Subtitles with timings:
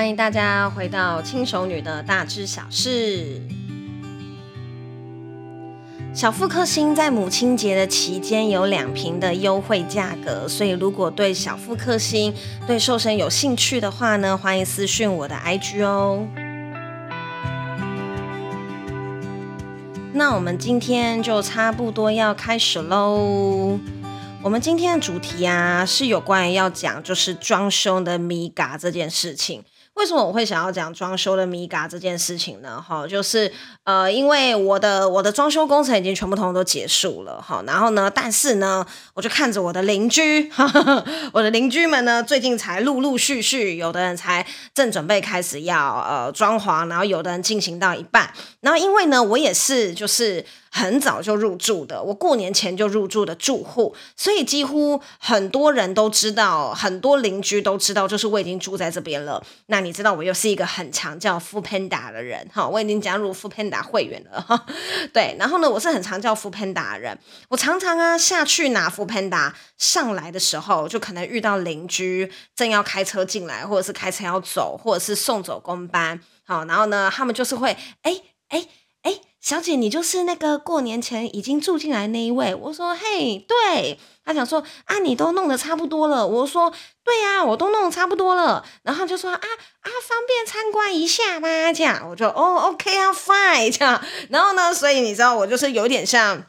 [0.00, 3.38] 欢迎大家回到轻熟女的大知小事。
[6.14, 12.32] 小富克星在母亲节的期间有两瓶的优惠价格，所以如果对小富克星
[12.66, 16.26] 对瘦身有兴趣的话呢，欢迎私讯我的 IG 哦。
[20.14, 23.78] 那我们今天就差不多要开始喽。
[24.42, 29.62] 我们今天的主题啊，是有关于要讲就是装修的米嘎这件事情。
[29.94, 32.82] 为什么我会想要讲装修的米嘎这件事情呢？
[32.86, 33.52] 哈，就是
[33.84, 50.46] 呃，因为我的我的装修工程已经全部通通都结束了哈，然后呢，但是呢，我就看着我的邻居，哈哈，我的邻居们呢，最近才陆陆续续，有的人才正准备开始要呃装潢，然后有的人进行到一半，然后因为呢，我也是就是。
[50.72, 59.42] 很早就入住的，我过年前就入住的住户，所以几乎很多人都知道，很多邻居都知道，就是我已经住在这边了。
[59.66, 64.66] 那你知道我又是一个很常叫 f o o Panda 的人，哈，我已经加入 f o o Panda 会员了，哈，
[65.12, 65.34] 对。
[65.38, 78.14] 然后呢，我是很常叫 f o o Panda 的人，我常常啊下去拿 f o o Panda，上来的时候，就可能遇到邻居正要开车进来，或者是开车要走，或者是送走工班，好，然后呢，他们就是会，哎
[78.48, 78.66] 哎
[79.02, 79.20] 哎。
[79.42, 82.54] 小姐，你就是那个过年前已经住进来那一位。
[82.54, 83.98] 我说，嘿，对。
[84.22, 86.26] 他讲说，啊，你都弄得差不多了。
[86.26, 86.70] 我说，
[87.02, 88.62] 对呀，我都弄得差不多了。
[88.82, 91.72] 然后就说，啊啊，方便参观一下吗？
[91.72, 94.04] 这样，我就，哦，OK 啊，Fine，这样。
[94.28, 96.44] 然后呢，所以你知道，我就是有点像，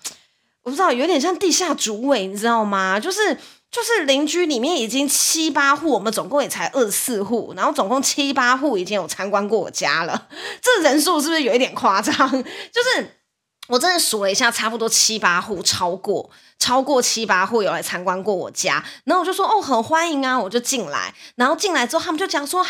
[0.63, 2.99] 我不知道，有点像地下主委，你知道吗？
[2.99, 3.37] 就是。
[3.71, 10.27] 就是邻居里面已经七八户，我们总共也才二十四户，然后总共七八户已经有参观过我家了，
[10.61, 12.13] 这人数是不是有一点夸张？
[12.29, 13.21] 就是
[13.67, 16.29] 我真的数了一下，差不多七八户，超过。
[16.61, 22.69] 超过七八户有来参观过我家，然后我就说哦，很欢迎啊，我就进来，然后进来之后他们就讲说哈，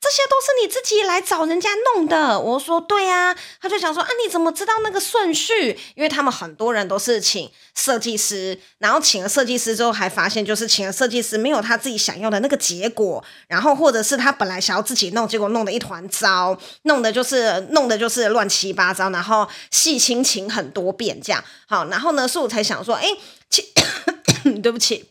[0.00, 2.40] 这些都是你自己来找人家弄的。
[2.40, 5.78] 我说对啊，他就讲说啊，你怎么知道那个顺序？
[5.94, 21.44] 因为他们很多人都是请设计师，然后请了设计师之后还发现就是请了设计师没有他自己想要的那个结果，然后或者是他本来想要自己弄，结果弄得一团糟，弄的就是弄的就是乱七八糟，然后细心请很多遍这样。
[21.66, 23.08] 好，然后呢，所以我才想说，哎。
[23.50, 23.72] 其
[24.62, 25.06] 对不起，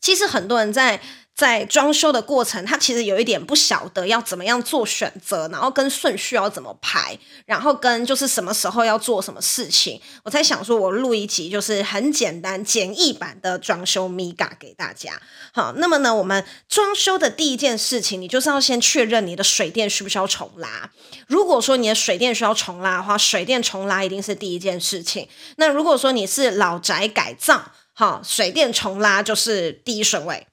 [0.00, 1.00] 其实很多人在
[1.34, 10.00] 在装修的过程，他其实有一点不晓得要怎么样做选择，然后跟顺序要怎么排，然后跟就是什么时候要做什么事情。
[10.22, 15.20] 我才想说，我录一集就是很简单简易版的装修眉角给大家。
[15.52, 20.92] 好，那么呢，我们装修的第一件事情，你就是要先确认你的水电需不需要重拉。
[21.26, 25.28] 如果说你的水电需要重拉的话，水电重拉一定是第一件事情。
[25.56, 30.46] 那如果说你是老宅改造，好，水电重拉就是第一顺位。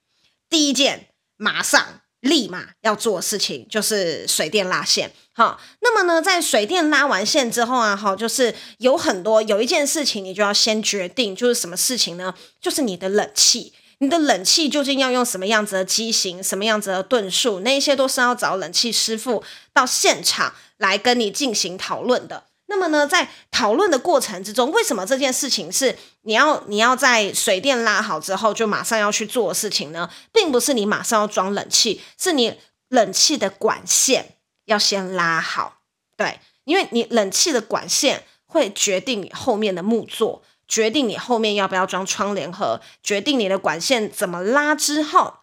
[0.52, 1.08] 第一件
[1.38, 12.36] 马上立马要做的事情就是水电拉线，好，那么呢，在水电拉完线之后啊，好，就是有很多有一件事情你就要先决定，就是什么事情呢？
[12.60, 22.44] 就是你的冷气，你的冷气究竟要用什么样子的机型，什么样子的吨数，那一些都是要找冷气师傅到现场来跟你进行讨论的。
[22.72, 30.10] 那么呢，在讨论的过程之中，为什么这件事情是你要你要在水电拉好之后就马上要去做的事情呢？
[30.32, 35.82] 并不是你马上要装冷气，是你冷气的管线要先拉好。
[36.16, 45.41] 对，因为你冷气的管线会决定你后面的木作，决定你后面要不要装窗帘盒，决定你的管线怎么拉之后。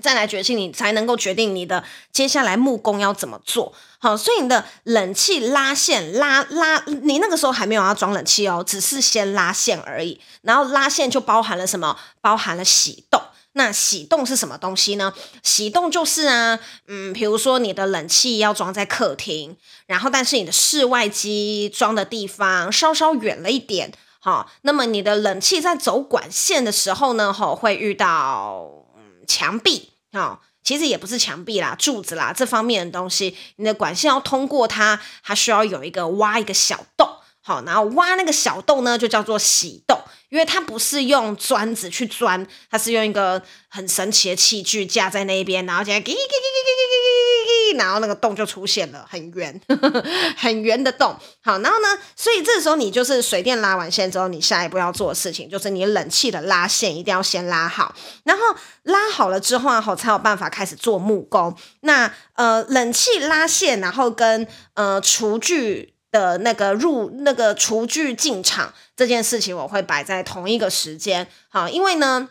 [0.00, 3.72] 再来决定，你才能够决定你的接下来木工要怎么做。
[3.98, 10.18] 好，所以你的冷气拉线拉拉，你那个时候还没有要装冷气哦，只是先拉线而已。
[10.40, 11.98] 然后拉线就包含了什么？
[12.20, 13.20] 包含了洗洞。
[13.52, 15.12] 那洗洞是什么东西呢？
[15.42, 16.58] 洗洞就是啊，
[16.88, 23.92] 嗯，比如说你的冷气要装在客厅，然后但是你的室外机装的地方稍稍远了一点。
[24.20, 28.78] 好，那么你的冷气在走管线的时候呢，吼，会遇到。
[29.24, 37.08] 墙壁、哦，其实也不是墙壁啦，柱子啦，这方面的东西，你的管线要通过它，它需要有一个挖一个小洞，
[37.40, 39.98] 好，然后挖那个小洞呢，就叫做洗洞，
[40.28, 47.01] 因为它不是用砖子去钻，它是用一个很神奇的器具架在那边，然后这样，给给给给给给
[47.76, 49.60] 然后那个洞就出现了，很圆，
[50.36, 51.16] 很圆的洞。
[51.42, 58.42] 好，然后呢，所以这时候你就是水电拉完线之后，你下一步要做的事情就是你冷气的拉线一定要先拉好，然后
[58.84, 61.56] 拉好了之后啊，好才有办法开始做木工。
[61.80, 71.26] 那呃，冷气拉线，然后跟呃厨具的那个入那个厨具进场这件事情，我会摆在同一个时间。
[71.48, 72.28] 好，因为呢。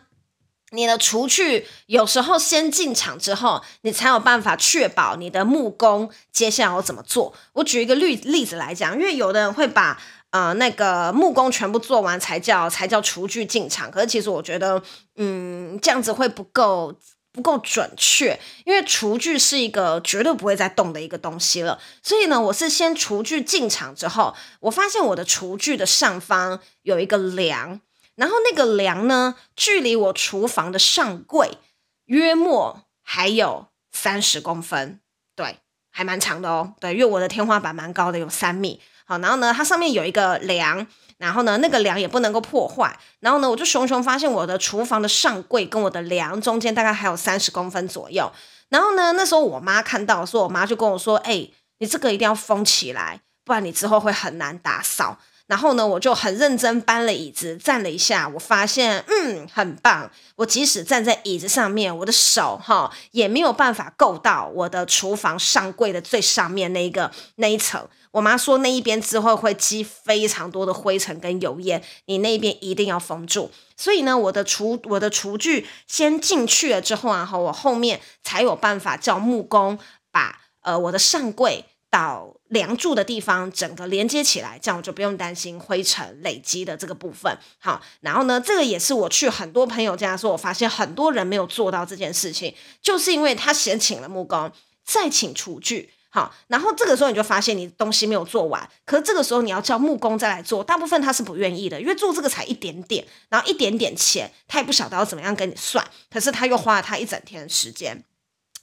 [0.72, 7.34] 你的厨具有时候先进场之后，你才有办法确保你的木工接下来要怎么做。
[7.52, 14.82] 我举一个例例子来讲，因为有的人会把呃那个木工全部做完才叫才叫厨具进场，可是其实我觉得，
[15.16, 16.94] 嗯，这样子会不够
[17.32, 21.78] 不够准确，因为厨具是一个绝对不会再动的一个东西了。
[22.02, 27.80] 所以呢，我是先厨具进场之后，我发现我的厨具的上方有一个梁。
[28.14, 31.58] 然后那个梁呢，距离我厨房的上柜
[32.04, 35.00] 约莫还有三十公分，
[35.34, 35.58] 对，
[35.90, 36.74] 还蛮长的哦。
[36.78, 38.80] 对，因为我的天花板蛮高的，有三米。
[39.04, 40.86] 好，然后呢，它上面有一个梁，
[41.18, 42.98] 然后呢，那个梁也不能够破坏。
[43.20, 48.30] 然后呢，我就熊熊发现我的厨房的上柜跟我的梁中间大概还有三十公分左右。
[48.68, 51.48] 然后呢，那时候我妈看到，说我妈就跟我说：“哎，
[51.78, 55.18] 你这个一定要封起来，不然你之后会很难打扫。”
[55.52, 60.10] 然后呢，我就很认真搬了椅子，站了一下，我发现，嗯，很棒。
[60.36, 67.86] 我即使站在椅子上面，我的手哈也没有办法够到我的厨房上柜的最上面那一个那一层。
[68.12, 73.50] 我妈说那一边之后会积非常多的灰尘跟油烟，你那边一定要封住。
[73.76, 79.78] 所以呢，我的厨我的厨具先进去了之后啊，哈，我后面才有办法叫木工
[80.10, 81.66] 把呃我的上柜。
[81.92, 87.34] 到梁柱的地方，整个连接起来，这样我就不用担心灰尘累积的这个部分。
[87.58, 94.52] 好，然后呢，这个也是我去很多朋友家的时候，我发现很多人没有做到这件事情，就是因为他先请了木工，
[94.84, 95.90] 再请厨具。
[96.10, 108.04] 好，然后这个时候你就发现你东西没有做完，可是这个时候你要叫木工再来做，大部分他是不愿意的，因为做这个才一点点，然后一点点钱，他也不晓得要怎么样跟你算，可是他又花了他一整天的时间。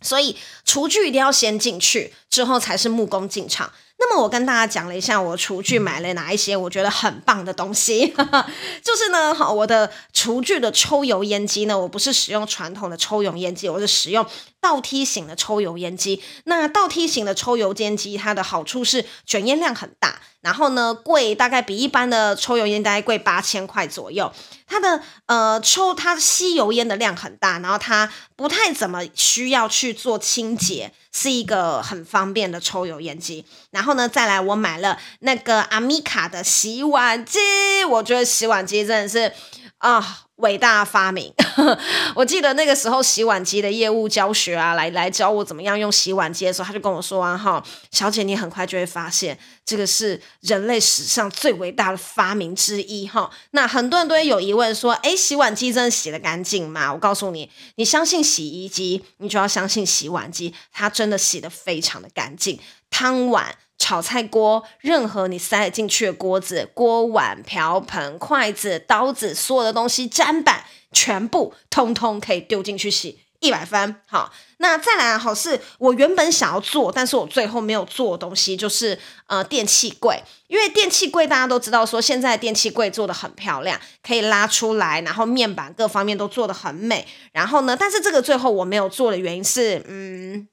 [0.01, 0.35] 所以
[0.65, 3.71] 厨具一定要先进去，之后才是木工进场。
[4.01, 8.07] 那么我跟大家讲了一下我厨具买了哪一些我觉得很棒的东西，
[8.81, 14.25] 就是呢，好，我的厨具的抽油烟机呢，我不是使用传统的抽油烟机，我是使用
[14.61, 16.23] 倒梯形的抽油烟机。
[16.45, 24.31] 那倒梯形的抽油烟机，它的好处是卷烟量很大，然后呢，贵大概比一般的抽油烟大概贵八千块左右。
[24.65, 30.93] 它的呃抽它吸油烟的量很大，然后它不太怎么需要去做清洁。
[31.11, 37.39] 是一个很方便的抽油烟机，然后呢，再来我买了那个阿米卡的洗碗机，
[37.89, 39.33] 我觉得洗碗机真的是
[39.79, 40.25] 啊。
[40.39, 41.33] 伟大发明，
[42.15, 53.29] 我记得那个时候洗碗机的业务教学啊，来来教我怎么样用洗碗机的时候，他就跟我说啊，哈，小姐你很快就会发现，这个是人类史上最伟大的发明之一，哈。
[53.51, 56.93] 那很多人都会有疑问说，诶，洗碗机真的洗得干净吗？
[56.93, 62.59] 我告诉你，你相信洗衣机，你就要相信洗碗机，它真的洗得非常的干净，
[62.89, 63.55] 汤碗。
[63.79, 73.95] 炒菜锅，任何你塞进去的锅子、锅碗瓢盆、筷子、刀子，所有的东西、砧板，全部通通可以丢进去洗，一百分。
[74.05, 87.07] 好，那再来好是我原本想要做，但是我最后没有做的东西，就是呃电器柜，因为电器柜大家都知道说现在电器柜做得很漂亮，可以拉出来，然后面板各方面都做得很美。
[87.31, 90.47] 然后呢，但是这个最后我没有做的原因是，嗯，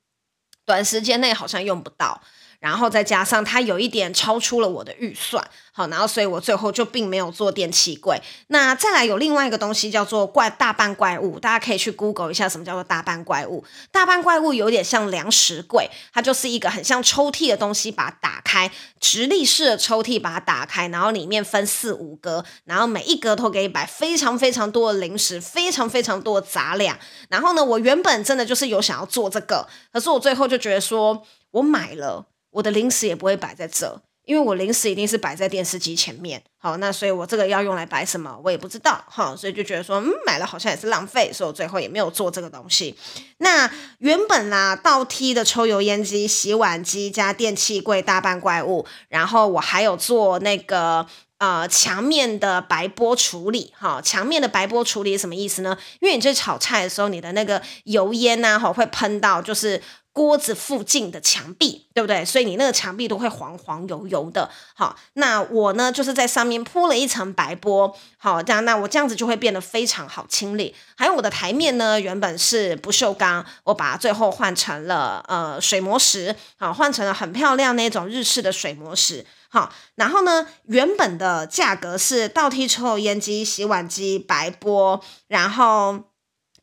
[0.64, 2.22] 短时间内好像用不到。
[2.67, 5.41] 然后再加上它有一点超出了我的预算，
[5.71, 8.21] 好，然后所以我最后就并没有做电器柜。
[8.49, 13.65] 那再来有另外一个东西叫做怪大半怪物，大家可以去 Google 一下什么叫做大半怪物。
[13.93, 18.69] 大半怪物有点像粮食柜，它就是一个很像抽屉的东西，把它打开，
[18.99, 26.99] 直立式的抽屉把它打开，然后里面分四五格，然后每一格都可以摆非常非常多的零食，非常非常多的杂粮。
[27.29, 32.27] 然后呢，我原本真的就是有想要做这个，可是我最后就觉得说我买了。
[32.56, 36.43] 我的零食也不会摆在这，因为我零食一定是摆在电视机前面。
[36.56, 39.05] 好，那所以我这个要用来摆什么，我也不知道。
[39.08, 42.96] 哈，所以就觉得说，嗯，买了好像也是浪费，所以我最后也没有做这个东西。
[43.36, 51.06] 那原本啦，倒梯的抽油烟机、洗碗机加电器柜大半怪物，然后我还有做那个
[51.38, 53.72] 呃墙面的白波处理。
[53.78, 55.76] 哈，墙面的白波处理什么意思呢？
[56.00, 59.82] 因为你在炒菜的时候，你的那个油烟呐，哈，会喷到就是。
[60.16, 62.24] 锅子附近的墙壁，对不对？
[62.24, 64.48] 所以你那个墙壁都会黄黄油油的。
[64.74, 67.94] 好，那我呢，就是在上面铺了一层白玻。
[68.16, 70.74] 好，这样，那我这样子就会变得非常好清理。
[70.96, 76.34] 还有我的台面呢，原本是不锈钢，我把它最后换成了呃水磨石。
[76.58, 79.26] 好，换成了很漂亮那种日式的水磨石。
[79.56, 86.05] 好，然后呢，原本的价格是倒梯抽油烟机、洗碗机、白玻，然后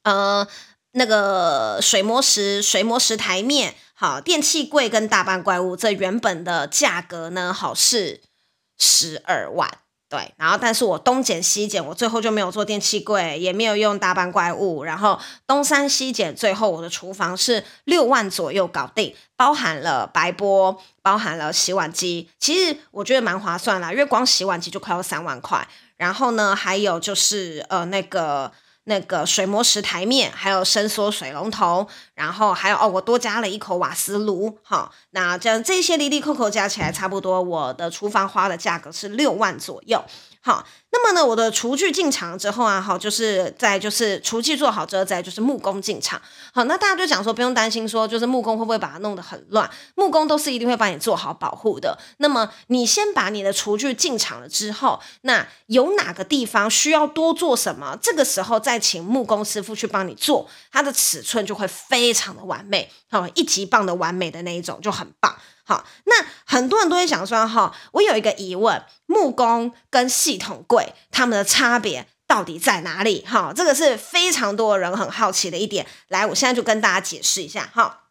[0.03, 0.47] 呃。
[0.95, 8.21] 那个水磨石、水磨石台面，好，电器柜跟大半怪物，这原本的价格呢，好是
[8.77, 9.79] 十二万。
[10.13, 25.67] 对，然后但是我东捡西捡，我最后就没有做电器柜，也没有用大班怪物，然后东三西捡，最后我的厨房是六万左右搞定，包含了白波，包含了洗碗机，其实我觉得蛮划算啦，因为光洗碗机就快要三万块，
[25.98, 28.51] 然后呢，还有就是呃那个。
[28.85, 40.03] 那个水磨石台面，还有伸缩水龙头，然后还有哦，我多加了一口瓦斯炉，好，那这样这些里里扣扣加起来，差不多我的厨房花的价格是六万左右。
[40.45, 46.21] 好，那么呢，我的厨具进场之后啊，好，就是在就是厨具做好之后，再就是木工进场。
[46.53, 49.71] 好，那大家就讲说不用担心说，就是木工会不会把它弄得很乱？
[49.95, 51.97] 木工都是一定会帮你做好保护的。
[52.17, 57.97] 那么你先把你的厨具进场了之后，那有哪个地方需要多做什么？
[58.01, 65.33] 这个时候再请木工师傅去帮你做，它的尺寸就会非常的完美，好，一级棒的完美的那一种就很棒。
[65.65, 73.24] 好，那很多人都会想说，哈，我有一个疑问，木工跟系统柜它们的差别到底在哪里？
[73.25, 75.88] 哈，这个是非常多人很好奇的一点。
[76.10, 78.01] 来，我现在就跟大家解释一下，哈，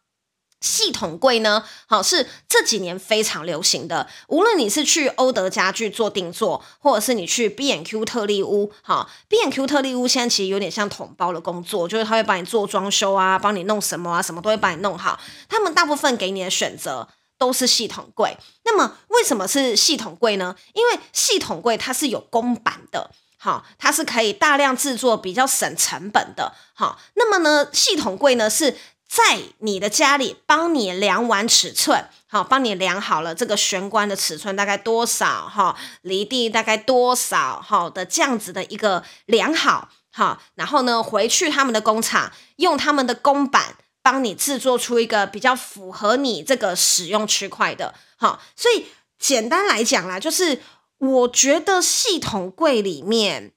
[0.61, 15.19] 系统柜呢，好，是这几年非常流行的，无论你是去欧德家具做定做，或者是你去 B&Q 特力屋，哈，B&Q 特力屋现在其实有点像统包的工作，就是他会帮你做装修啊，帮你弄什么啊，什么都会帮你弄好。
[15.47, 17.09] 他们大部分给你的选择。
[17.37, 20.55] 都是系统柜，那么为什么是系统柜呢？
[20.73, 26.99] 因为系统柜它是有公版的，好，它是可以大量制作，比较省成本的，好。
[27.15, 43.75] 那么呢，系统柜呢是在你的家里帮你量完尺寸，好，帮你量好了这个玄关的尺寸大概多少，哈，离地大概多少，好的这样子的一个量好，好，然后呢回去他们的工厂用他们的公版。
[44.03, 48.85] 帮你制作出一个比较符合你这个使用区块的，好，所以
[49.17, 50.59] 简单来讲啦，就是
[50.97, 53.53] 我觉得系统柜里面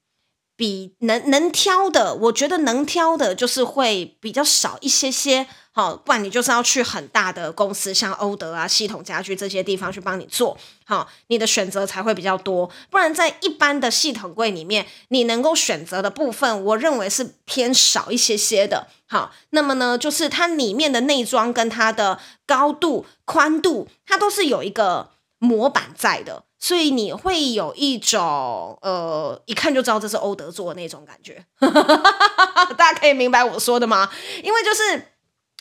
[0.57, 5.47] 比能能挑的，我觉得能挑的就是会比较少一些些。
[5.73, 12.71] 好，不然你就是要去很大的公司，像欧德啊、系统家具这些地方去帮你做，好，你的选择才会比较多。
[12.89, 18.87] 不然在一般的系统柜里面，你能够选择的部分，我认为是偏少一些些的。
[19.07, 31.45] 好，那么呢，就是它里面的内装跟它的高度、宽度，它都是有一个模板在的，所以你会有一种呃，一看就知道这是欧德做的那种感觉。
[32.77, 34.11] 大家可以明白我说的吗？
[34.43, 35.13] 因为就是。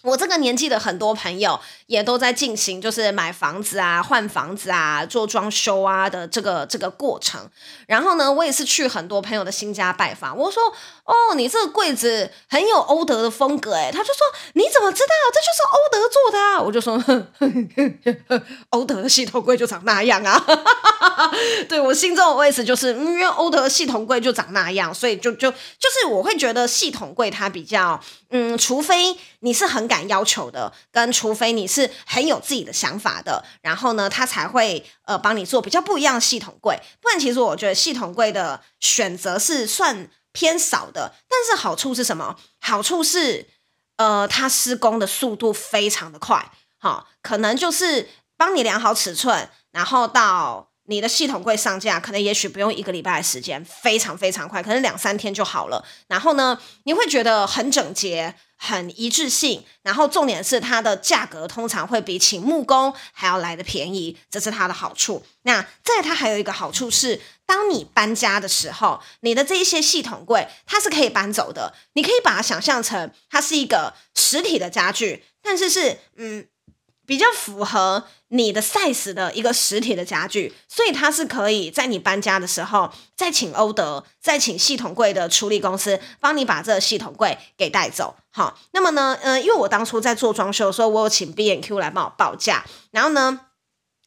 [0.05, 7.41] 我这个年纪的很多朋友也都在进行，就是买房子啊、换房子啊、做装修啊的这个这个过程。
[7.88, 10.38] 然后呢，我也是去很多朋友的新家拜访。
[10.38, 10.62] 我说
[11.05, 14.19] ：“哦，你这个柜子很有欧德的风格。”哎，他就说
[14.53, 15.13] ：“你怎么知道？
[15.33, 20.45] 这就是欧德做的啊。”我就说：“呵呵呵，欧德的系统柜就长那样啊。
[21.67, 28.00] ”对，我心中的位置就是，因为欧德系统柜就长那样，所以就就就是我会觉得系统柜它比较。
[28.29, 36.79] 嗯，除非你是很敢要求的，跟除非你是很有自己的想法的，然后呢，他才会呃帮你做比较不一样的系统柜。
[37.00, 41.13] 不然，其实我觉得系统柜的选择是算偏少的。
[41.29, 42.36] 但是好处是什么？
[42.60, 43.48] 好处是
[43.98, 50.72] 呃，它施工的速度非常的快，好，可能就是帮你量好尺寸，然后到。
[50.88, 55.84] 你的系统柜上架，可能也许不用一个礼拜的时间，非常非常快，可能两三天就好了。
[56.08, 59.63] 然后呢，你会觉得很整洁、很一致性。
[59.82, 65.24] 然后重点是它的价格通常会比请木工还要来的便宜，这是它的好处。
[65.44, 71.74] 那再它还有一个好处是，当你搬家的时候，你的这一些系统柜它是可以搬走的。
[71.94, 76.48] 你可以把它想象成它是一个实体的家具，但是是嗯。
[77.05, 88.15] 比较符合你的 size 的一个实体的家具，所以它是可以在你搬家的时候再请欧德，再请系统柜的处理公司帮你把这个系统柜给带走。
[88.31, 93.41] 好，那么呢，呃，因为我当初在做装修的时候，我有请 B N Q 来帮我报价，然后呢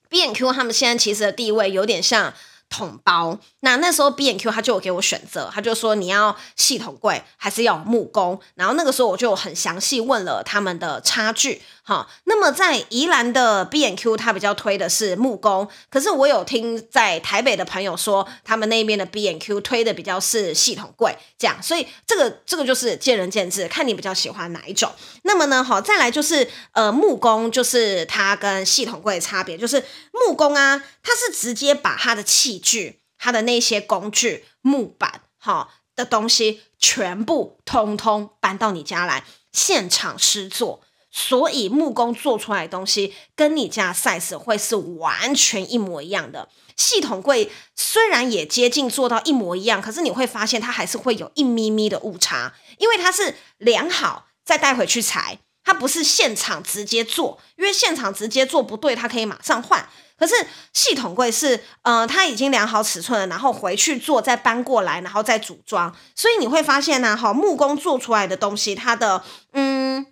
[0.09, 2.35] ，B N Q 他们现在其实的地位有点像。
[2.71, 24.92] 统包，那那时候 B N Q 他就有给我选择，他就说你要系统柜还是要木工，然后那个时候我就很详细问了他们的差距，好，那么在宜兰的 B&Q 他比较推的是木工，可是我有听在台北的朋友说，他们那边的 B&Q 推的比较是系统柜，这样，所以这个这个就是见仁见智，看你比较喜欢哪一种。
[25.23, 40.83] 那么呢，好，再来就是呃木工，就是它跟系统柜的差别，就是木工啊，它是直接把它的器具，它的那些工具、木板，哈的东西，全部通通搬到你家来，现场施作。
[41.19, 46.49] 所以木工做出来的东西跟你家 size 会是完全一模一样的。
[46.77, 59.89] 系统柜虽然也接近做到一模一样，可是你会发现它还是会有一咪咪的误差，因为它是量好再带回去裁，它不是现场直接做，因为现场直接做不对，它可以马上换。
[60.17, 60.35] 可是
[60.73, 70.07] 系统柜是，呃，它已经量好尺寸了，然后回去做，再搬过来，然后再组装，所以你会发现呢，哈，木工做出来的东西，它的嗯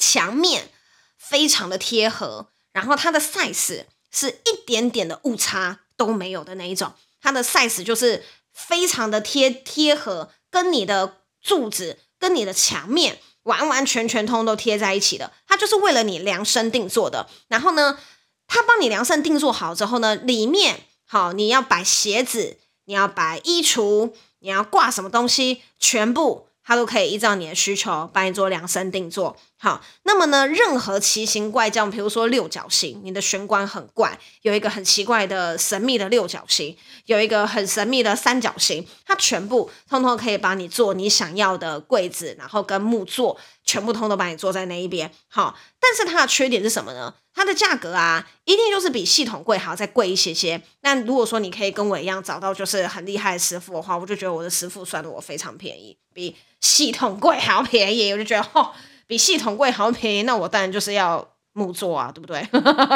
[0.00, 0.68] 墙面
[1.16, 5.78] 非常的贴合，然后它的 size 是一点点的误差。
[6.00, 15.30] 都没有的那一种，它的 size 就是非常的贴贴合，跟你的柱子跟你的墙面完完全全通都贴在一起的。
[15.46, 17.28] 它就是为了你量身定做的。
[17.48, 17.98] 然后呢，
[18.46, 26.48] 它帮你量身定做好之后呢，里面好，你要摆鞋子，你要摆衣橱，你要挂什么东西，全部。
[26.64, 29.36] 它都可以依照你的需求帮你做量身定做。
[29.58, 45.12] 好，那么呢，任何奇形怪状，比如说六角形，你的玄关很怪，有一个很奇怪的神秘的六角形，有一个很神秘的三角形，它全部通通可以帮你做你想要的柜子，然后跟木座全部通通帮你做在那一边。
[45.28, 47.14] 好，但是它的缺点是什么呢？
[47.34, 50.60] 它的价格啊，一定就是比系统贵还要再贵一些些。
[50.80, 56.36] 那如果说你可以跟我一样找到就是很厉害的师傅的话，我就觉得我的师傅算得我非常便宜，比。
[56.60, 58.70] 系统贵还要便宜，我就觉得哦，
[59.06, 62.46] 比系统贵还要便宜，那我当然就是要木作啊，对不对？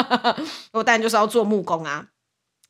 [0.71, 2.05] 我当然就是要做木工啊。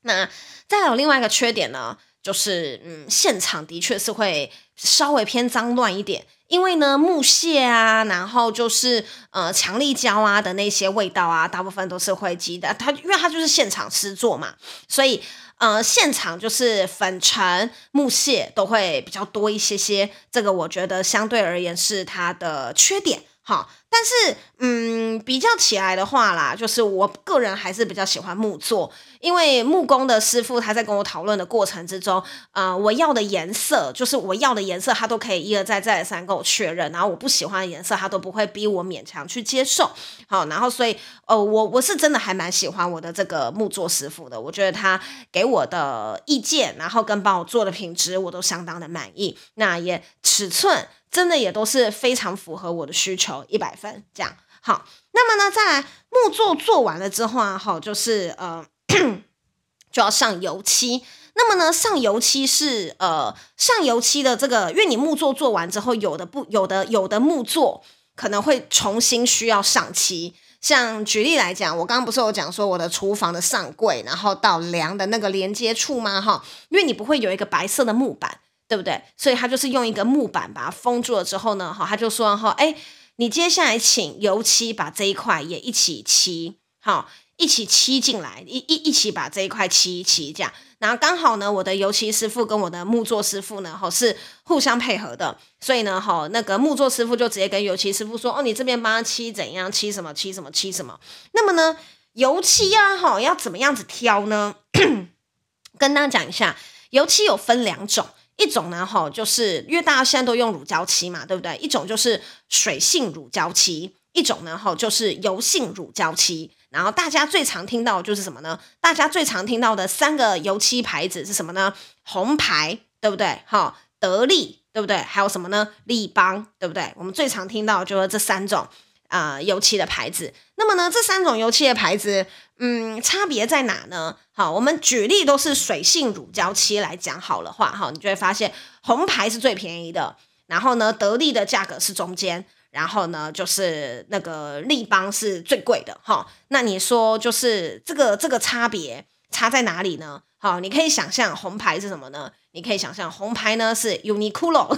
[0.04, 0.26] 那
[0.70, 12.74] 再有另外一个缺点呢，就是嗯，现场的确是会稍微偏脏乱一点，因为呢木屑啊，然后就是呃强力胶啊的那些味道啊，大部分都是会积的。
[12.74, 14.56] 它因为它就是现场制作嘛，
[14.88, 15.22] 所以。
[15.58, 23.22] 呃，现场就是粉尘、木屑都会比较多一些些，这个我觉得相对而言是它的缺点。
[23.48, 32.24] 好，但是嗯，比较起来的话啦，就是我个人还是比较喜欢木作，因为木工的师傅他在跟我讨论的过程之中，
[32.54, 39.92] 呃，我要的颜色就是我要的颜色，他都可以一而再再而三跟我确认，然后我不喜欢的颜色，他都不会逼我勉强去接受。
[40.28, 45.00] 好，然后所以呃，我我是真的还蛮喜欢我的这个木作师傅的，我觉得他
[45.32, 49.38] 给我的意见，然后跟帮我做的品质，我都相当的满意。
[49.54, 50.88] 那也尺寸。
[51.16, 54.36] 真的也都是非常符合我的需求，一百分这样。
[54.60, 58.66] 好，那么呢，再来木作做完了之后啊，好，就是呃，
[59.90, 61.06] 就要上油漆。
[61.34, 67.82] 那么呢，上油漆是呃，上油漆的这个，因为你木作做完之后，有的不，有的有的木作
[68.18, 70.36] 可能会重新需要上漆。
[70.60, 76.20] 像举例来讲，我刚刚不是有讲说我的厨房的上柜，然后到梁的那个连接处吗？
[76.20, 78.42] 哈，因为你不会有一个白色的木板。
[78.68, 79.02] 对不对？
[79.16, 82.76] 所以他就是用一个木板把它封住了之后呢，哈，他就说哈，哎，
[83.18, 90.52] 你接下来请油漆把这一块也一起漆，好，一起漆进来，一一一起把这一块漆一漆，这样。
[90.80, 101.00] 然后刚好呢，我的油漆师傅跟我的木作师傅呢，哈，是互相配合的，所以呢，哈，那个木作师傅就直接跟油漆师傅说，哦，你这边帮他漆怎样，漆什么，漆什么，漆什么。
[101.32, 101.78] 那么呢，
[102.14, 104.56] 油漆呀，哈，要怎么样子挑呢？
[105.80, 106.58] 跟大家讲一下，
[106.90, 108.08] 油漆有分两种。
[108.38, 111.56] 一种呢，哈，就是因为大家现在都用乳胶漆嘛，对不对？
[111.58, 116.52] 一种就是水性乳胶漆，一种呢，哈，就是油性乳胶漆。
[116.70, 118.60] 然后大家最常听到就是什么呢？
[118.82, 121.74] 大家最常听到的三个油漆牌子是什么呢？
[122.04, 123.40] 红牌，对不对？
[123.46, 124.98] 哈，得力，对不对？
[124.98, 125.70] 还有什么呢？
[125.86, 126.92] 立邦，对不对？
[126.98, 128.68] 我们最常听到就是这三种。
[129.08, 130.34] 啊、油漆的牌子。
[130.56, 132.26] 那么呢，这三种油漆的牌子，
[132.58, 134.18] 嗯，差别在哪呢？
[134.32, 140.16] 好，我们举例都是水性乳胶漆来讲好了话，哈，你就会发现红牌是最便宜的，
[140.48, 146.28] 然后呢，得力的价格是中间，然后呢，就是那个立邦是最贵的，哈。
[146.48, 150.22] 那你说就是这个这个差别差在哪里呢？
[150.38, 152.32] 好，你可以想象红牌是什么呢？
[152.52, 154.78] 你可以想象红牌呢是 Uniqlo，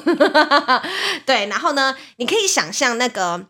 [1.26, 3.48] 对，然后呢，你可以想象那个。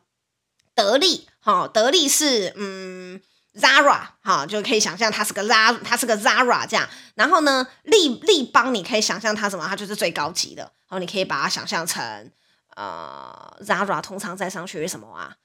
[0.76, 3.20] 得力，哈，得力是嗯
[3.60, 6.88] ，Zara，哈，就可以想象它是个 Zara，它是个 Zara 这样。
[7.16, 9.66] 然后呢，立立邦，你可以想象它什么？
[9.68, 10.64] 它就是最高级的。
[10.64, 12.32] 然后你可以把它想象成，
[12.76, 15.36] 呃，Zara 通常再上去是什么啊？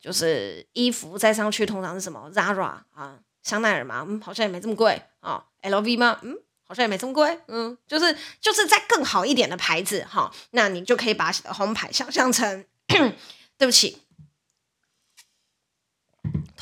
[0.00, 5.44] 就是衣服再上去通常是什么？Zara 啊，香奈儿嘛，嗯，好像也没这么贵啊。
[5.62, 6.18] LV 吗？
[6.22, 7.40] 嗯，好像也没这么贵。
[7.48, 10.32] 嗯，就是就是再更好一点的牌子哈。
[10.50, 12.64] 那你就可以把红牌想象成，
[13.56, 14.01] 对不起。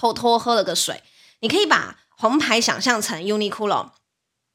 [0.01, 1.03] 偷偷喝了个水，
[1.41, 3.91] 你可以把红牌想象成 Uniqlo，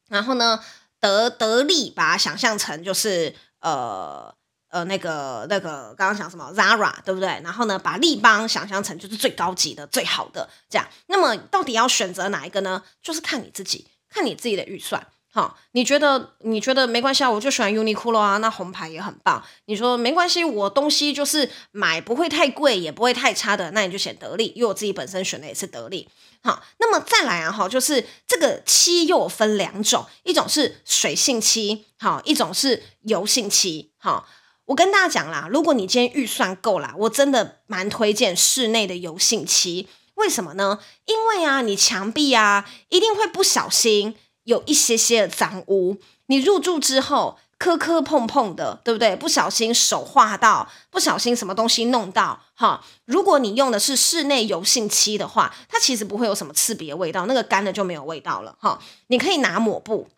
[0.09, 0.59] 然后呢，
[0.99, 4.33] 得得利把它想象成就是呃
[4.69, 7.27] 呃那个那个刚刚讲什么 Zara 对不对？
[7.43, 10.87] 然后呢，把立邦想象成就是最高级的、最好的这样。
[11.05, 12.83] 那么到底要选择哪一个呢？
[13.03, 15.05] 就是看你自己，看你自己的预算。
[15.35, 17.29] 好，你觉得你觉得没关系啊？
[17.29, 19.43] 我就喜欢 Uniqlo 啊，那红牌也很棒。
[19.65, 26.07] 你说没关系，我东西就是买不会太贵，也不会太差的，那你就选得力，因为我自己本身选的也是得力。
[26.41, 33.91] 好，那么再来啊，哈，就是这个漆又分两种，一种是水性漆，好，一种是油性漆。
[33.97, 34.25] 好，
[34.67, 39.89] 我跟大家讲啦，如果你今天预算够啦，我真的蛮推荐室内的油性漆。
[40.13, 40.79] 为什么呢？
[41.03, 44.15] 因为啊，你墙壁啊一定会不小心。
[44.45, 49.15] 有一些些的脏污，你入住之后磕磕碰碰的，对不对？
[49.15, 52.83] 不小心手划到，不小心什么东西弄到，哈。
[53.05, 58.79] 如果你用的是室内油性漆的话，它其实不会有什么刺鼻的味道，那个干了就没有味道了，哈。
[59.07, 60.09] 你可以拿抹布、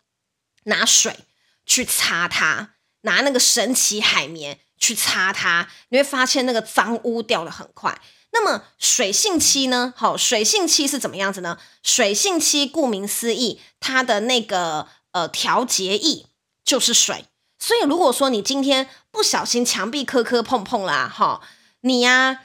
[0.64, 1.20] 拿水
[1.64, 2.70] 去擦它，
[3.02, 8.00] 拿那个神奇海绵去擦它，你会发现那个脏污掉的很快。
[8.30, 9.94] 那么水性漆呢？
[9.96, 11.58] 好，水性漆是怎么样子呢？
[11.82, 16.26] 水性漆顾名思义，它的那个呃调节液
[16.64, 17.24] 就是水。
[17.58, 21.40] 所以如果说你今天不小心墙壁磕磕碰碰啦，哈，
[21.80, 22.40] 你呀、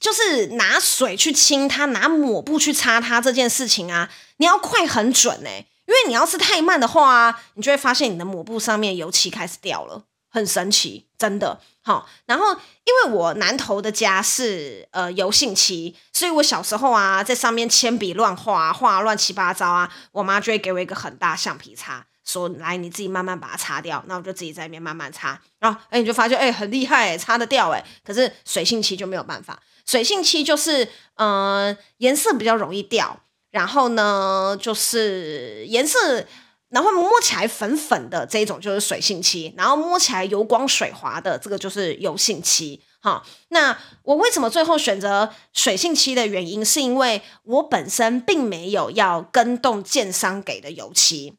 [0.00, 10.04] 就是拿水去清它，拿抹布去擦它这件事情啊，你要快很准呢、因为你要是太慢的话，你就会发现你的抹布上面油漆开始掉了。
[10.30, 12.08] 很神奇，真的好。
[12.26, 24.02] 然后，因为我南投的家是呃油性漆，所以我小时候啊，在上面铅笔乱画，画乱七八糟啊，我妈就会给我一个很大橡皮擦，说来你自己慢慢把它擦掉。
[24.08, 27.84] 那我就自己在那边慢慢擦，然后哎，你就发现哎很厉害，擦得掉哎。
[28.04, 33.20] 可是水性漆就没有办法，水性漆就是嗯、呃、颜色比较容易掉，
[33.52, 36.26] 然后呢就是颜色。
[36.72, 42.82] 然后摸起来粉粉的这种就是水性漆，然后摸起来油光水滑的这个就是油性漆。
[43.00, 51.34] 哈，那我为什么最后选择水性漆的原因，是因为我本身并没有要跟动建商给的油漆，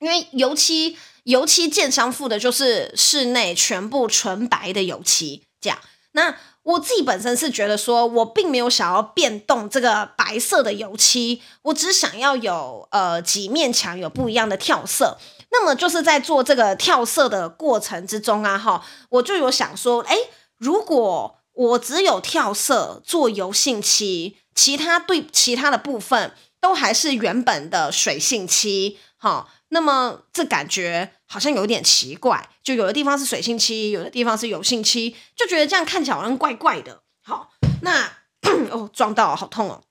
[0.00, 5.78] 因为油漆油漆建商付的就是室内全部纯白的油漆，这样
[6.12, 6.36] 那。
[6.66, 15.16] 我自己本身是觉得说，我并没有想要变动这个白色的油漆，我只想要有呃几面墙有不一样的跳色。
[15.52, 20.16] 那么就是在做这个跳色的过程之中啊，哈，我就有想说，诶，
[20.58, 29.48] 如果我只有跳色做油性漆，其他对其他的部分都还是原本的水性漆，哈。
[29.68, 37.02] 那么这感觉好像有点奇怪，就有的地方是水性漆，有的地方是油性漆，就觉得这样看起来好像怪怪的。
[37.22, 37.50] 好，
[37.82, 38.10] 那
[38.70, 39.82] 哦撞到，好痛哦。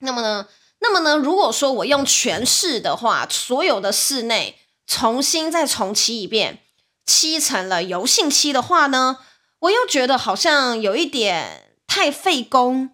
[0.00, 0.46] 那么呢，
[0.80, 6.62] 那么呢，如果说我用全室的话，所有的室内重新再重漆一遍，
[7.06, 9.18] 漆成了油性漆的话呢，
[9.60, 12.90] 我又觉得好像有一点太费工，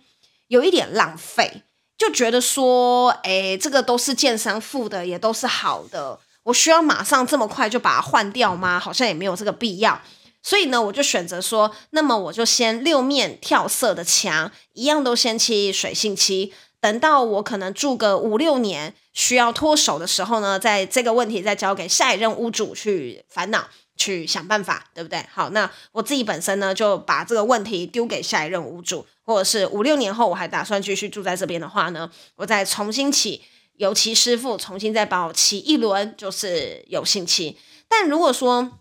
[0.47, 1.63] 有一点浪费。
[1.97, 8.79] 就觉得说，哎，这个都是建商付的，也都是好的，我需要马上这么快就把它换掉吗？
[8.79, 10.01] 好像也没有这个必要。
[10.43, 23.69] 所以呢，我就选择说，那么我就先六面跳色的墙，一样都先漆水性漆，等到我可能住个五六年需要脱手的时候呢，在这个问题再交给下一任屋主去烦恼。
[23.97, 25.25] 去想办法，对不对？
[25.33, 33.45] 好，那我自己本身呢，就把这个问题丢给下一任屋主，或者是五六年后我还打算继续住在这边的话呢，我再重新起
[33.77, 37.57] 油漆师傅重新再帮我漆一轮，就是油性漆。
[37.89, 38.79] 但如果说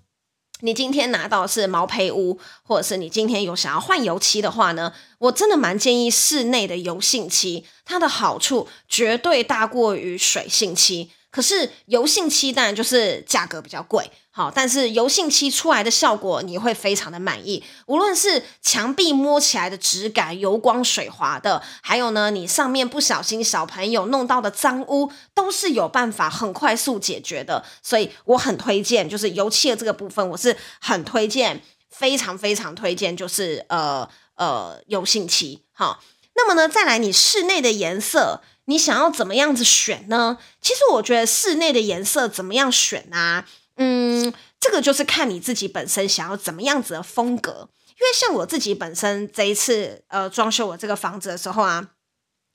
[0.61, 11.11] 你今天拿到是毛坯屋，或者是你今天有想要换油漆的话呢，我真的蛮建议室内的油性漆，它的好处绝对大过于水性漆。
[11.33, 14.11] 可是油性漆当然就是价格比较贵。
[14.29, 27.63] 好，但是油性漆出来的效果你会非常的满意，无论是墙壁摸起来的质感油光水滑的，还有呢，你上面不小心小朋友弄到的脏污，都是有办法很快速解决的。
[27.81, 35.63] 所以我很推荐，就是油漆的这个部分，我是很推荐，非常非常推荐，就是呃呃油性漆。
[35.73, 35.99] 好，
[36.35, 40.37] 那么呢，再来你室内的颜色，你想要怎么样子选呢？
[40.61, 43.45] 其实我觉得室内的颜色怎么样选啊？
[43.75, 47.69] 嗯，这个就是看你自己本身想要怎么样子的风格。
[47.89, 51.89] 因为像我自己本身这一次呃装修我这个房子的时候啊，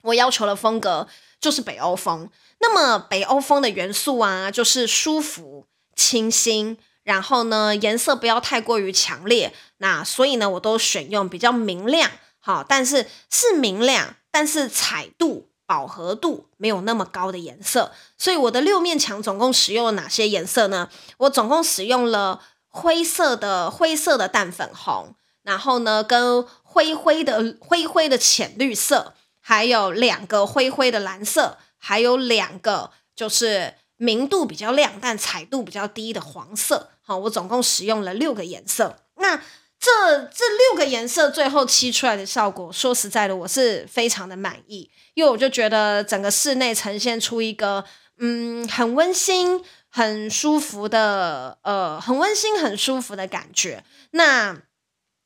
[0.03, 1.07] 我要求的风格
[1.39, 2.29] 就是北欧风。
[2.59, 9.53] 那么北欧风的元素啊，就是舒服、清新，然后呢颜色不要太过于强烈。
[9.77, 15.48] 那所以呢，我都选用比较明亮，好，但是是明亮，但是彩度。
[15.69, 20.89] 饱和度没有那么高的颜色，所以我的六面墙总共使用了哪些颜色呢？
[21.17, 36.89] 我总共使用了灰色的灰色的淡粉红，然后呢，跟灰灰的灰灰的浅绿色，还有两个灰灰的蓝色，还有两个就是明度比较亮但彩度比较低的黄色。
[37.01, 38.95] 好，我总共使用了六个颜色。
[39.17, 39.39] 那
[39.79, 47.85] 这这六个颜色最后漆出来的效果，说实在的，我是非常的满意，因为我就觉得整个室内呈现出一个
[48.17, 49.63] 嗯很温馨。
[49.91, 53.83] 很舒服的，呃，很温馨、很舒服的感觉。
[54.11, 54.55] 那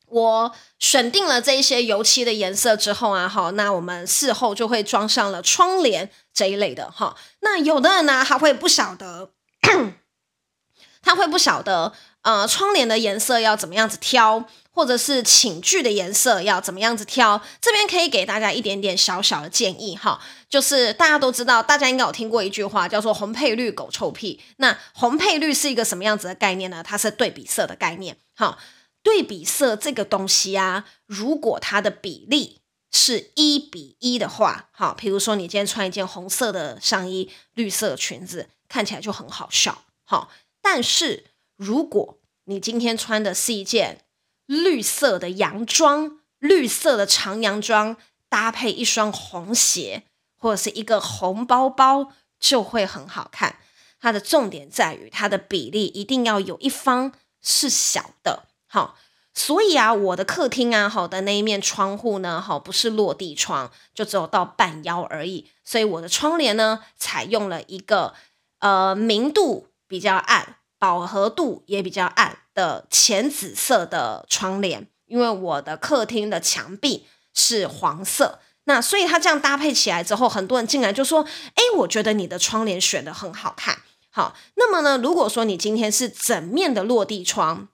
[0.07, 7.17] 我选定了这一些油漆的颜色之后啊，好，那我们事后就会装上了窗帘这一类的哈。
[7.41, 9.31] 那有的人呢，他会不晓得，
[11.03, 11.91] 他会不晓得，
[12.23, 14.49] 呃，窗帘的颜色要怎么样子挑。
[14.75, 17.39] 或者是寝具的颜色要怎么样子挑？
[17.61, 24.41] 这边可以给大家一点点小小的建议哈，就是大家都知道，大家应该有听过一句话叫做“红配绿，狗臭屁”。
[24.57, 26.81] 那红配绿是一个什么样子的概念呢？
[26.83, 28.17] 它是对比色的概念。
[28.35, 28.57] 好，
[29.03, 39.83] 对比色这个东西啊，如果它的比例是一比一的话，好，比如说你今天穿一件红色的上衣，绿色裙子，看起来就很好笑。
[40.03, 40.31] 好，
[40.63, 44.01] 但是如果你今天穿的是一件
[44.45, 47.95] 绿色的洋装，绿色的长洋装
[48.27, 50.03] 搭配一双红鞋，
[50.37, 53.59] 或者是一个红包包，就会很好看。
[53.99, 58.97] 它的重点在于它的比例一定要有一方是小的，好。
[59.35, 65.49] 所以啊，我的客厅啊，好的那一面窗户呢，好不是落地窗，就只有到半腰而已。
[65.63, 68.13] 所以我的窗帘呢，采用了一个
[68.59, 70.57] 呃明度比较暗。
[70.83, 81.23] 饱和度也比较暗的浅紫色的窗帘，因为我的客厅的墙壁是黄色，那所以它这样搭配起来之后，很多人进来就说
[81.55, 83.77] ：“哎，我觉得你的窗帘选的很好看。”
[84.11, 87.69] 好，那么呢，如果说你今天是整面的落地窗，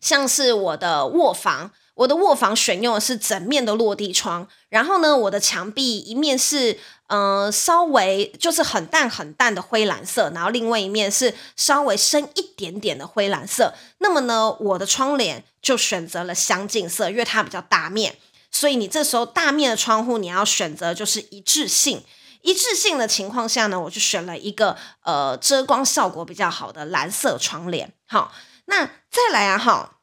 [0.00, 1.72] 像是我的卧房。
[1.96, 13.72] 我的卧房选用的是整面的落地窗，然后呢，我的墙壁一面是呃稍微就是很淡很淡的灰蓝色，然后另外一面是稍微深一点点的灰蓝色。
[13.98, 18.18] 那么呢，我的窗帘就选择了相近色，因为它比较大面，
[18.50, 22.04] 所以你这时候大面的窗户你要选择就是一致性。
[22.42, 27.90] 一致性的情况下呢，我就选了一个呃遮光效果比较好的蓝色窗帘。
[28.06, 28.32] 好，
[28.66, 29.95] 那再来啊，哈。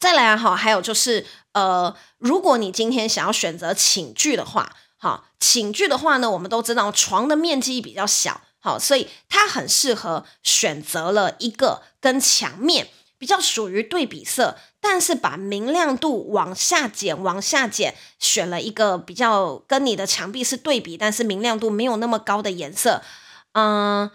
[0.00, 23.02] 再来哈，还有就是，呃，如果你今天想要选择寝具的话，好，寝具的话呢，我们都知道床的面积比较小，好，所以它很适合选择了一个跟墙面比较属于对比色，但是把明亮度往下减，往下减，选了一个比较跟你的墙壁是对比，但是明亮度没有那么高的颜色。
[23.52, 24.10] 嗯，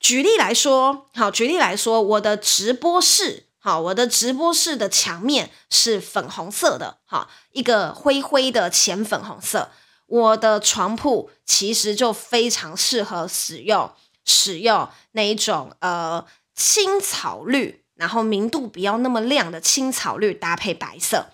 [0.00, 3.48] 举例来说，好，举例来说，我的直播室。
[3.64, 9.70] 好，我的直播室的墙面是粉红色的，好，一个灰灰的浅粉红色。
[10.06, 13.92] 我的床铺其实就非常适合使用
[14.24, 21.26] 使用那一种呃青草绿，然后明度不要那么亮的青草绿搭配白色，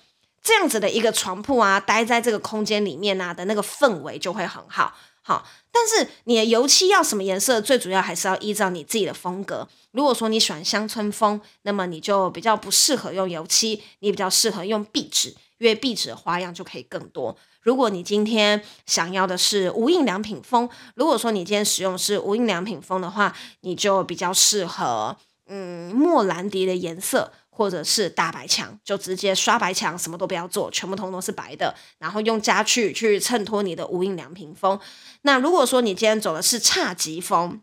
[0.42, 4.94] 这样子的一个床铺啊，待在这个空间里面啊的那个氛围就会很好。
[5.22, 5.46] 好，
[5.78, 9.68] 但是你的油漆要什么颜色，最主要还是要依照你自己的风格。
[9.92, 17.36] 如果说你喜欢乡村风，那么你就比较不适合用油漆，你比较适合用壁纸，因为壁纸的花样就可以更多。
[17.60, 27.32] 如果你今天想要的是无印良品风，如果说你今天使用是无印良品风的话，你就比较适合嗯莫兰迪的颜色。
[27.58, 34.78] 或者是大白墙，就直接刷白墙，什么都不要做，全部通通是白的，然后用家具去衬托你的无印良品风。
[35.22, 37.60] 那如果说你今天走的是侘寂风，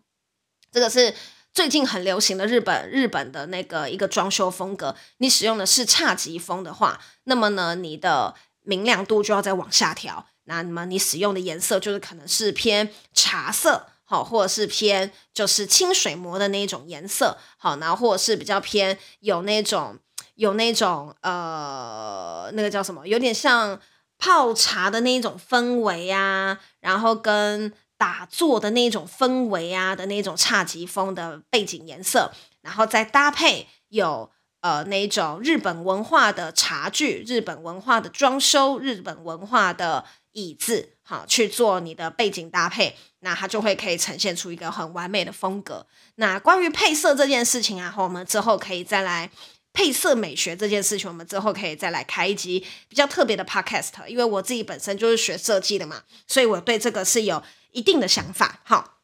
[0.69, 1.15] 这个是
[1.53, 13.87] 最近很流行的日本日本的那个一个装修风格，你使用的是侘寂风的话，那么呢，你的明亮度就要再往下调，那么你使用的颜色就是可能是偏茶色。
[14.05, 19.97] 好，或者是偏就是清水模的那一种颜色，好，然后或者是比较偏有那种
[20.35, 23.79] 有那种呃那个叫什么，有点像
[24.17, 34.29] 泡茶的那一种氛围啊，然后跟打坐的那种氛围啊的那种侘寂风的背景颜色，然后再搭配有
[34.61, 42.97] 呃那种日本文化的茶具、日本文化的装修、日本文化的椅子，好去做你的背景搭配。
[43.21, 45.87] 那它就会可以呈现出一个很完美的风格。
[46.15, 49.31] 那关于配色这件事情啊，我们之后可以再来
[49.73, 54.05] 配色美学这件事情，我们之后可以再来开一集比较特别的 podcast。
[54.07, 57.41] 因为我自己本身就是学设计的嘛，所以我对这个是有
[57.71, 58.59] 一定的想法。
[58.63, 58.99] 好，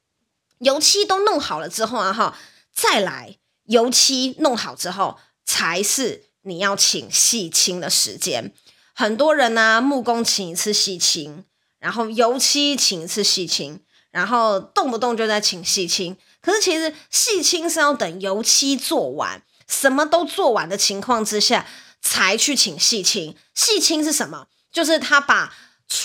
[0.60, 2.38] 油漆都弄好了之后啊，哈，
[2.72, 8.54] 再来油漆弄好之后，才是你要请细清的时间。
[8.94, 11.44] 很多人呢、木工请一次细清，
[11.82, 16.16] 然后油漆请一次细清，然后动不动就在请细清。
[16.42, 21.66] 可是其实细清是要等油漆做完，什么都做完的情况之下
[22.02, 23.36] 才去请细清。
[23.54, 24.48] 细清是什么？
[24.72, 25.54] 就是他把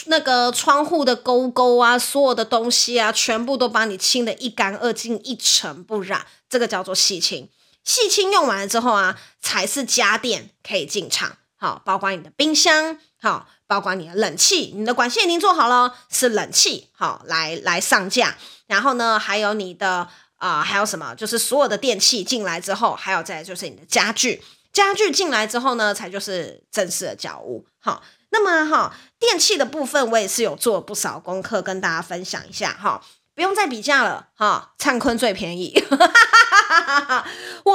[0.07, 6.27] 那个窗户的勾勾啊，所有的东西啊，全部都帮你清得一干二净、一尘不染。
[6.49, 7.49] 这个叫做细清。
[7.85, 11.39] 细清用完了之后啊，才是家电可以进场。
[11.59, 18.37] 好，包括你的冰箱，好，包括你的冷气，你的管线已经做好了，是冷气，好，来来上架。
[18.69, 21.13] 然后呢，还有你的啊、呃，还有什么？
[21.17, 24.41] 就是所有的电器进来之后，还有再就是你的家具，
[24.73, 27.67] 家具进来之后呢，才就是正式的交屋。
[27.81, 33.03] 好，那么哈，电器的部分我也是有做不少功课，跟大家分享一下哈，
[33.35, 35.75] 不用再比价了哈，灿坤最便宜。
[35.83, 35.99] 我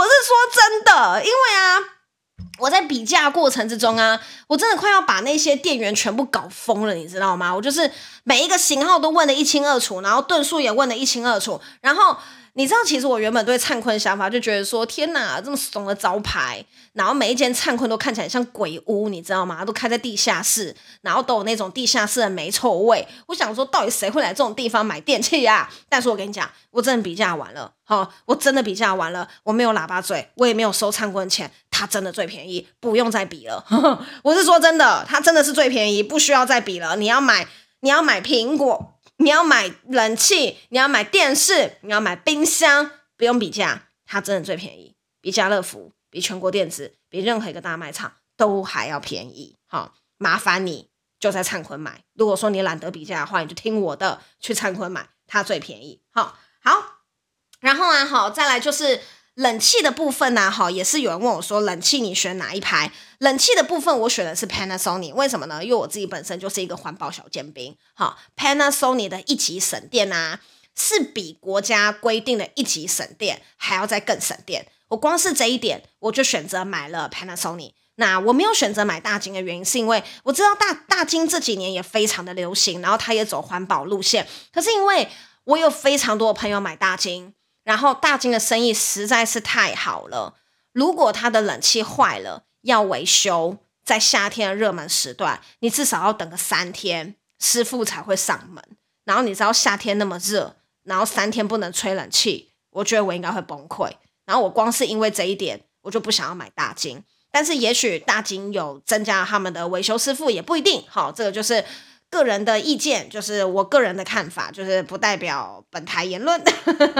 [0.05, 1.97] 是说真的，因为啊。
[2.61, 7.53] 我在比价过程之中啊，我真的快要把那些店员全部搞疯了，你知道吗？
[7.53, 7.91] 我就是
[8.23, 12.15] 每一个型号都问的一清二楚，然后吨数也问的一清二楚，然后。
[12.53, 19.63] 你知道，其实我原本对灿坤想法就觉得说，天哪，这么怂的招牌，然后每一间灿坤都看起来像鬼屋，你知道吗？
[19.63, 23.07] 都开在地下室，然后都有那种地下室的霉臭味。
[23.27, 25.69] 我想说，到底谁会来这种地方买电器啊？
[25.87, 33.65] 但是我跟你讲，我真的比价完了，好，我真的比价完了，我没有喇叭嘴，我也没有收灿坤钱，他真的最便宜，不用再比了。
[34.23, 36.97] 我是说真的，他真的是最便宜，不需要再比了。
[36.97, 37.47] 你要买，
[37.79, 38.97] 你要买苹果。
[39.21, 49.57] 你要买冷气，你要买电视，你要买冰箱，不用比价，它真的最便宜，比家乐福、比全国电子、比任何一个大卖场都还要便宜。
[49.67, 52.03] 好，麻烦你就在灿坤买。
[52.13, 56.01] 如果说你懒得比价的话，你就听我的，去灿坤买，它最便宜。
[56.11, 57.03] 好，好，
[57.59, 58.99] 然后啊，好，再来就是。
[59.35, 62.91] 冷气的部分呢、哈，也是有人问我说，冷气你选哪一排？
[63.19, 65.63] 冷气的部分我选的是 Panasonic，为什么呢？
[65.63, 70.41] 因为我自己本身就是一个环保小尖兵，哈，Panasonic 的一级省电啊，
[70.75, 74.67] 是比国家规定的一级省电还要再更省电。
[74.89, 77.71] 我光是这一点，我就选择买了 Panasonic。
[77.95, 84.27] 那我没有选择买大金的原因，是因为我知道大大金这几年也非常的流行，然后它也走环保路线。
[84.51, 85.07] 可是因为
[85.45, 87.33] 我有非常多的朋友买大金。
[87.71, 90.35] 然后大金的生意实在是太好了，
[90.73, 98.61] 如果他的冷气坏了要维修，在夏天的热门时段，你至少要等个三天，师傅才会上门。
[99.05, 103.89] 然后你知道夏天那么热，然后三天不能吹冷气，我觉得我应该会崩溃。
[104.25, 107.01] 然后我光是因为这一点，我就不想要买大金。
[107.31, 110.83] 但是也许大金有增加他们的维修师傅，也不一定。
[110.89, 111.63] 好，这个就是。
[112.11, 116.39] 个人的意见就是我个人的看法，就是不代表本台言论。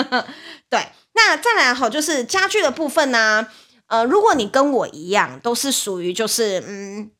[0.69, 3.45] 对，那再来好，就是家具的部分呢、
[3.87, 7.11] 呃，如果你跟我一样，都是属于就是嗯，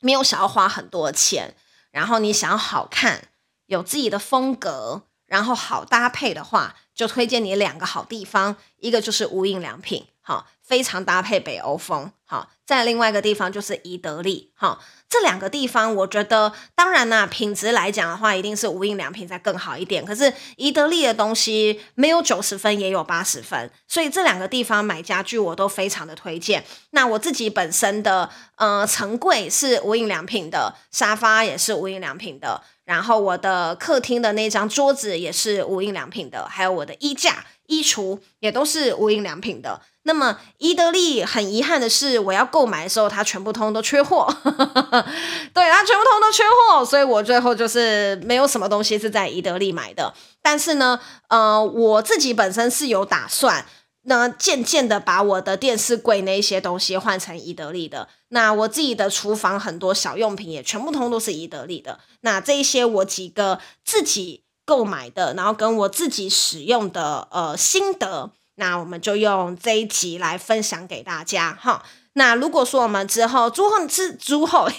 [0.00, 1.54] 没有想要花很多钱，
[1.90, 3.28] 然后你想要好看，
[3.66, 14.82] 有自己的风格，然后好搭配的话，就推荐你两个好地方，一个就是无印良品，好，非常搭配北欧风，好，在另外一个地方就是宜得利，好。
[15.06, 20.04] 这两个地方，我觉得当然啦，品质来讲的话，一定是无印良品再更好一点。
[20.04, 26.64] 可是宜得利的东西没有九十分，也有八十分，所以这两个地方买家具我都非常的推荐。
[26.90, 39.80] 那我自己本身的呃层柜是无印良品的，沙发也是无印良品的，然后我的客厅的那张桌子也是无印良品的，还有我的衣架、衣橱也都是无印良品的。
[40.06, 44.26] 那么宜得利很遗憾的是，我要购买的时候，它全部通都缺货。
[44.44, 50.12] 对，它全部通都缺货，所以我最后就是没有什么东西是在宜得利买的。
[50.42, 53.64] 但是呢，呃，我自己本身是有打算，
[54.02, 58.08] 那渐渐的把我的电视柜那些东西换成宜得利的。
[58.28, 61.98] 那我自己的厨房很多小用品也全部通都是宜得利的。
[62.20, 68.32] 那这一些我几个自己购买的，然后跟我自己使用的呃心得。
[68.56, 71.82] 那我们就用这一集来分享给大家哈。
[72.14, 74.76] 那如果说我们之后之后之之后嘿嘿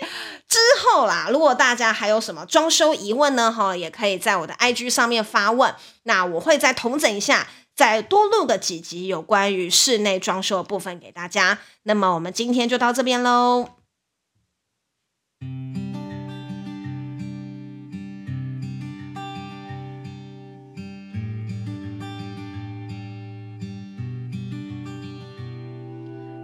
[0.00, 0.08] 嘿
[0.48, 5.74] 之后啦，如果大家还有什么装修疑问呢哈，也可以在我的 IG 上面发问。
[6.04, 11.58] 那我会再统整一下，再多录个几集有关于室内装修的部分给大家。
[11.82, 13.79] 那么我们今天就到这边喽。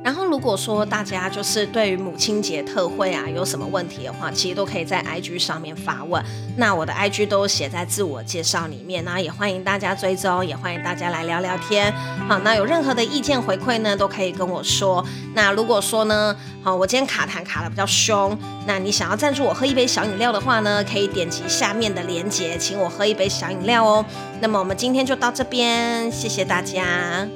[0.07, 6.25] 然后如果说大家就是对于母亲节特惠啊有什么问题的话，其实都可以在 IG 上面发问。
[6.57, 11.93] 那我的 IG 都写在自我介绍里面，那也欢迎大家追踪，也欢迎大家来聊聊天。
[12.29, 15.05] 好，那有任何的意见回馈呢，都可以跟我说。
[15.35, 24.07] 那如果说呢，好，我今天卡痰卡得比较凶，那你想要赞助我喝一杯小饮料的话呢，可以点击下面的链接，请我喝一杯小饮料哦。
[24.41, 27.27] 那么我们今天就到这边，谢谢大家。